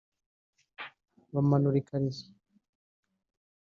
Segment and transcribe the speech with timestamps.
[1.33, 2.25] bamanura ikariso